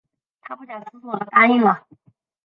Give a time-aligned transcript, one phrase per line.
[0.41, 1.85] 她不假思索地答应了